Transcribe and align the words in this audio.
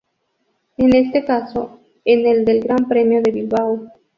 En 0.77 0.95
este 0.95 1.23
caso, 1.25 1.79
en 2.05 2.25
el 2.25 2.43
del 2.43 2.61
Gran 2.61 2.87
Premio 2.87 3.21
de 3.21 3.29
Bilbao. 3.31 3.87